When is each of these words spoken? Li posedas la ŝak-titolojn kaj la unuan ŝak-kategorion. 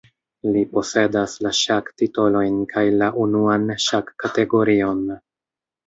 Li 0.53 0.61
posedas 0.71 1.35
la 1.47 1.51
ŝak-titolojn 1.59 2.57
kaj 2.73 2.85
la 2.97 3.13
unuan 3.27 3.71
ŝak-kategorion. 3.87 5.05